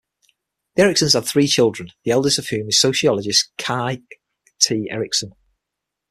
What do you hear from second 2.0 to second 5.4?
the eldest of whom is sociologist Kai T. Erikson.